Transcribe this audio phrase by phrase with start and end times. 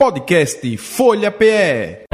[0.00, 2.04] Podcast Folha PE.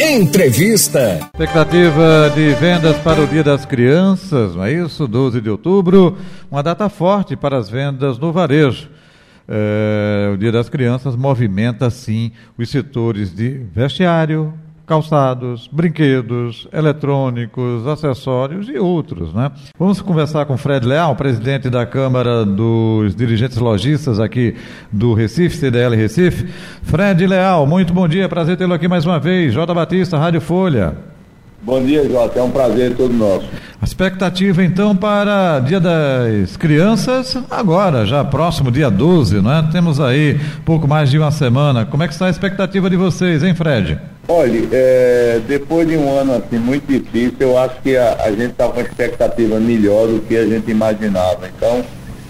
[0.00, 1.18] Entrevista.
[1.18, 5.06] Expectativa de vendas para o Dia das Crianças, não é isso?
[5.06, 6.16] 12 de outubro,
[6.50, 8.88] uma data forte para as vendas no varejo.
[9.46, 14.54] É, o Dia das Crianças movimenta, sim, os setores de vestiário,
[14.86, 19.50] calçados, brinquedos, eletrônicos, acessórios e outros, né?
[19.78, 24.54] Vamos conversar com Fred Leal, presidente da Câmara dos Dirigentes Lojistas aqui
[24.92, 26.46] do Recife, CDL Recife.
[26.82, 29.54] Fred Leal, muito bom dia, prazer tê-lo aqui mais uma vez.
[29.54, 30.94] Jota Batista, Rádio Folha.
[31.62, 33.48] Bom dia, Jota, é um prazer todo nosso.
[33.80, 39.66] A expectativa então para Dia das Crianças, agora, já próximo dia 12, né?
[39.72, 41.86] Temos aí pouco mais de uma semana.
[41.86, 43.98] Como é que está a expectativa de vocês, hein, Fred?
[44.26, 48.52] Olha, é, depois de um ano assim muito difícil, eu acho que a, a gente
[48.52, 51.46] está com uma expectativa melhor do que a gente imaginava.
[51.54, 51.84] Então,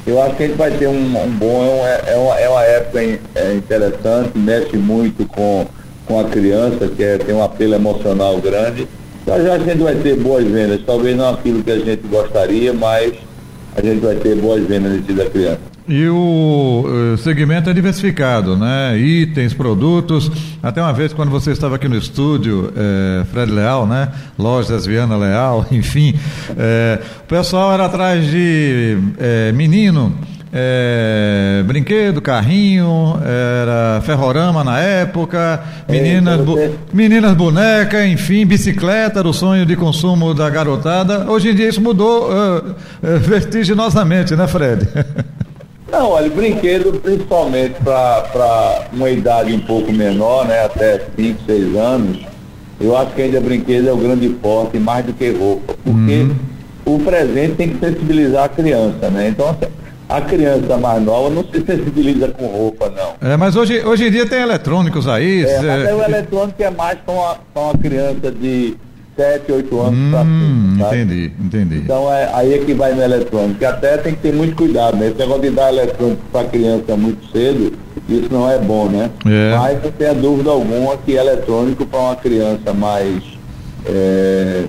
[0.05, 2.62] eu acho que a gente vai ter um, um bom, é, é, uma, é uma
[2.65, 5.67] época é interessante, mexe muito com,
[6.05, 8.89] com a criança, que é, tem um apelo emocional grande.
[9.25, 12.73] Já já a gente vai ter boas vendas, talvez não aquilo que a gente gostaria,
[12.73, 13.14] mas
[13.77, 15.73] a gente vai ter boas vendas dia da criança.
[15.86, 18.96] E o uh, segmento é diversificado, né?
[18.98, 20.30] Itens, produtos.
[20.62, 24.08] Até uma vez, quando você estava aqui no estúdio, eh, Fred Leal, né?
[24.38, 26.14] Lojas Viana Leal, enfim.
[26.56, 30.16] Eh, o pessoal era atrás de eh, menino
[30.56, 36.56] é, brinquedo, carrinho, era ferrorama na época, meninas, bu
[36.92, 41.28] meninas boneca, enfim, bicicleta era o sonho de consumo da garotada.
[41.28, 42.74] Hoje em dia isso mudou uh,
[43.18, 44.86] vertiginosamente, né, Fred?
[45.95, 52.19] Não, olha, brinquedo principalmente para uma idade um pouco menor, né, até 5, 6 anos,
[52.81, 56.34] eu acho que ainda brinquedo é o grande forte, mais do que roupa, porque uhum.
[56.84, 59.28] o presente tem que sensibilizar a criança, né?
[59.28, 59.73] Então, assim,
[60.09, 63.31] a criança mais nova não se sensibiliza com roupa, não.
[63.31, 65.45] É, mas hoje, hoje em dia tem eletrônicos aí.
[65.45, 65.95] É, é...
[65.95, 68.77] o eletrônico é mais com a, com a criança de
[69.17, 70.89] 7, 8 anos hum, pra cima.
[70.89, 71.77] Entendi, entendi.
[71.77, 73.58] Então é, aí é que vai no eletrônico.
[73.58, 75.08] Que até tem que ter muito cuidado, né?
[75.08, 77.73] Esse negócio de dar eletrônico para criança muito cedo,
[78.08, 79.11] isso não é bom, né?
[79.27, 79.57] É.
[79.57, 83.23] Mas não tenha dúvida alguma que eletrônico para uma criança mais.
[83.86, 84.64] É,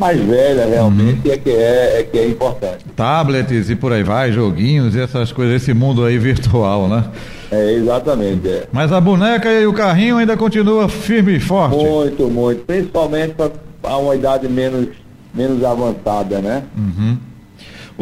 [0.00, 1.34] mais velha realmente uhum.
[1.34, 2.84] é, que é, é que é importante.
[2.96, 7.04] Tablets e por aí vai, joguinhos e essas coisas, esse mundo aí virtual, né?
[7.52, 8.48] É, exatamente.
[8.48, 8.66] É.
[8.72, 11.76] Mas a boneca e o carrinho ainda continua firme e forte?
[11.76, 12.64] Muito, muito.
[12.64, 14.88] Principalmente para uma idade menos,
[15.34, 16.62] menos avançada, né?
[16.76, 17.18] Uhum.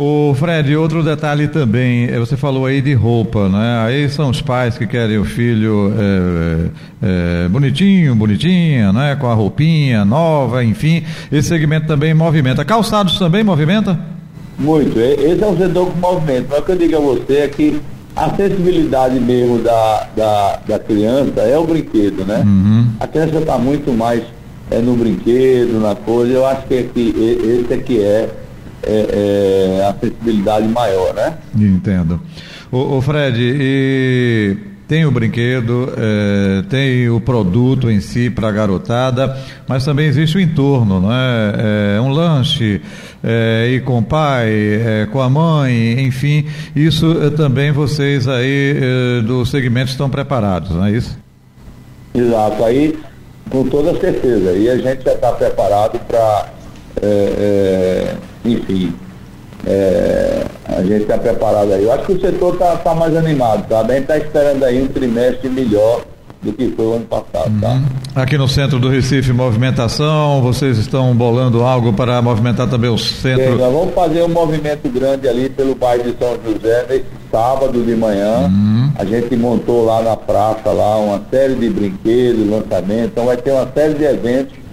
[0.00, 3.82] O Fred, outro detalhe também, é, você falou aí de roupa, né?
[3.84, 9.16] Aí são os pais que querem o filho é, é, bonitinho, bonitinha, né?
[9.16, 11.02] Com a roupinha nova, enfim.
[11.32, 12.64] Esse segmento também movimenta.
[12.64, 13.98] Calçados também movimenta?
[14.56, 15.00] Muito.
[15.00, 16.46] Esse é um setor que movimenta.
[16.48, 17.80] Mas o que eu digo a você é que
[18.14, 22.44] a sensibilidade mesmo da, da, da criança é o brinquedo, né?
[22.46, 22.86] Uhum.
[23.00, 24.22] A criança está muito mais
[24.70, 26.32] é, no brinquedo, na coisa.
[26.32, 28.28] Eu acho que, é que esse é que é
[28.82, 31.34] é, é, a sensibilidade maior, né?
[31.54, 32.20] Entendo.
[32.70, 34.56] O, o Fred, e
[34.86, 39.36] tem o brinquedo, é, tem o produto em si para a garotada,
[39.66, 42.00] mas também existe o entorno, não é?
[42.00, 42.80] um lanche,
[43.22, 48.76] é, ir com o pai, é, com a mãe, enfim, isso é, também vocês aí
[48.76, 51.18] é, do segmento estão preparados, não é isso?
[52.14, 52.98] Exato, aí
[53.50, 56.48] com toda certeza, e a gente já está preparado para
[57.02, 57.97] é,
[58.44, 58.94] enfim,
[59.66, 61.84] é, a gente está preparado aí.
[61.84, 63.80] Eu acho que o setor está tá mais animado, tá?
[63.80, 66.02] A gente está esperando aí um trimestre melhor
[66.40, 67.68] do que foi o ano passado, tá?
[67.68, 67.84] uhum.
[68.14, 73.52] Aqui no centro do Recife, movimentação, vocês estão bolando algo para movimentar também o centro?
[73.52, 77.82] Sim, nós vamos fazer um movimento grande ali pelo bairro de São José nesse sábado
[77.82, 78.48] de manhã.
[78.48, 78.92] Uhum.
[78.96, 83.50] A gente montou lá na praça lá uma série de brinquedos, lançamentos, então vai ter
[83.50, 84.67] uma série de eventos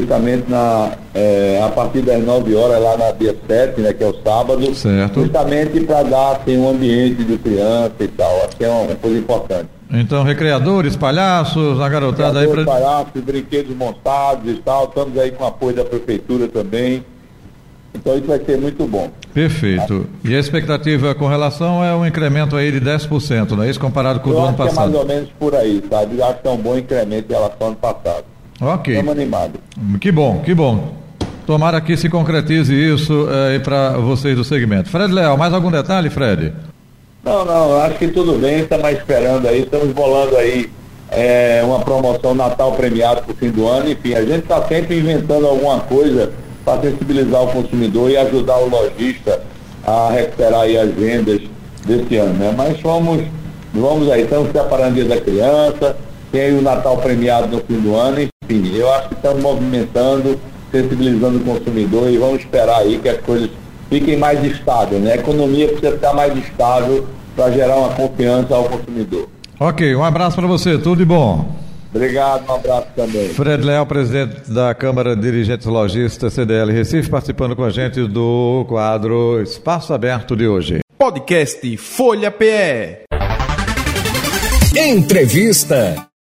[0.00, 4.06] justamente na, é, a partir das 9 horas, lá na dia 7, né, que é
[4.06, 5.22] o sábado, certo.
[5.22, 8.44] justamente para dar assim, um ambiente de criança e tal.
[8.44, 9.68] Acho que é uma, coisa importante.
[9.90, 12.64] Então, recreadores, palhaços, a garotada aí para.
[12.64, 14.86] palhaços, brinquedos montados e tal.
[14.86, 17.04] Estamos aí com apoio da prefeitura também.
[17.94, 19.10] Então isso vai ser muito bom.
[19.32, 20.06] Perfeito.
[20.22, 23.80] E a expectativa com relação é um incremento aí de 10%, não é isso?
[23.80, 24.90] Comparado com o do ano passado?
[24.90, 26.18] é mais ou menos por aí, sabe?
[26.18, 28.24] Eu acho que é um bom incremento em relação ao ano passado.
[28.60, 28.94] Ok.
[28.94, 29.60] Estamos animados.
[30.00, 30.94] Que bom, que bom.
[31.46, 34.88] Tomara que se concretize isso é, para vocês do segmento.
[34.88, 36.52] Fred Leal, mais algum detalhe, Fred?
[37.24, 40.70] Não, não, acho que tudo bem, estamos esperando aí, estamos bolando aí
[41.10, 44.98] é, uma promoção Natal premiado para o fim do ano, enfim, a gente está sempre
[44.98, 46.32] inventando alguma coisa
[46.64, 49.42] para sensibilizar o consumidor e ajudar o lojista
[49.84, 51.40] a recuperar aí as vendas
[51.84, 52.54] desse ano, né?
[52.56, 53.22] Mas vamos
[53.76, 55.96] Vamos aí, estamos preparando o Dia da Criança,
[56.32, 60.38] tem aí o Natal premiado no fim do ano, enfim, eu acho que estamos movimentando,
[60.70, 63.50] sensibilizando o consumidor e vamos esperar aí que as coisas
[63.88, 65.12] fiquem mais estáveis, né?
[65.12, 69.28] A economia precisa ficar mais estável para gerar uma confiança ao consumidor.
[69.58, 71.56] Ok, um abraço para você, tudo de bom.
[71.94, 73.28] Obrigado, um abraço também.
[73.30, 78.66] Fred Leal, presidente da Câmara de Dirigentes Logistas CDL Recife, participando com a gente do
[78.68, 80.80] quadro Espaço Aberto de hoje.
[80.98, 83.06] Podcast Folha PE.
[84.76, 86.06] Entrevista.